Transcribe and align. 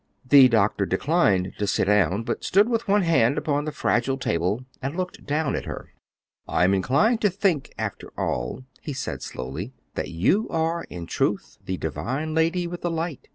The 0.27 0.47
doctor 0.49 0.87
declined 0.87 1.53
to 1.59 1.67
sit 1.67 1.85
down, 1.85 2.23
but 2.23 2.43
stood 2.43 2.67
with 2.67 2.87
one 2.87 3.03
hand 3.03 3.37
upon 3.37 3.65
the 3.65 3.71
fragile 3.71 4.17
table 4.17 4.65
and 4.81 4.97
looked 4.97 5.27
down 5.27 5.55
at 5.55 5.65
her. 5.65 5.89
"I 6.47 6.63
am 6.63 6.73
inclined 6.73 7.21
to 7.21 7.29
think, 7.29 7.71
after 7.77 8.11
all," 8.19 8.63
he 8.81 8.93
said 8.93 9.21
slowly, 9.21 9.73
"that 9.93 10.09
you 10.09 10.49
are 10.49 10.85
in 10.89 11.05
truth 11.05 11.59
the 11.63 11.77
divine 11.77 12.33
lady 12.33 12.65
with 12.65 12.81
the 12.81 12.89
light. 12.89 13.27